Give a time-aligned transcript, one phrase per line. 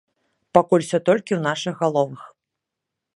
[0.57, 2.21] Пакуль усё толькі ў нашых галовах.